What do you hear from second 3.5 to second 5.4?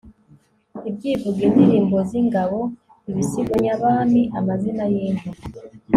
nyabami, amazina y'inka